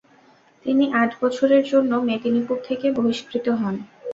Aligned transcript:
তিনি 0.65 0.85
আট 0.93 1.11
বছরের 1.21 1.63
জন্য 1.71 1.91
মেদিনীপুর 2.07 2.57
থেকে 2.67 2.87
বহিষ্কৃত 2.97 3.45
হন। 3.59 3.75